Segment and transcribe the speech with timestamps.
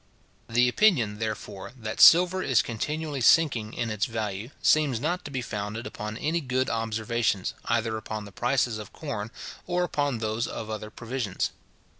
[0.49, 5.43] The opinion, therefore, that silver is continually sinking in its value, seems not to be
[5.43, 9.29] founded upon any good observations, either upon the prices of corn,
[9.67, 11.51] or upon those of other provisions.